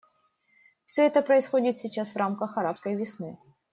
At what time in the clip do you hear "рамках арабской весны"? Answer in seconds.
2.17-3.37